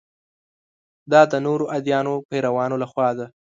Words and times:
دا 1.11 1.21
د 1.31 1.33
نورو 1.45 1.65
ادیانو 1.77 2.13
پیروانو 2.29 2.75
له 2.83 2.87
خوا 2.91 3.09
ده. 3.17 3.25